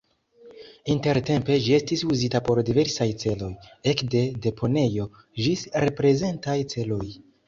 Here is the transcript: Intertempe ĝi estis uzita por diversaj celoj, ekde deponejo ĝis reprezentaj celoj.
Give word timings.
Intertempe 0.91 1.57
ĝi 1.65 1.73
estis 1.79 2.01
uzita 2.15 2.39
por 2.47 2.61
diversaj 2.69 3.07
celoj, 3.23 3.49
ekde 3.91 4.23
deponejo 4.47 5.05
ĝis 5.45 5.67
reprezentaj 5.85 6.57
celoj. 6.75 7.07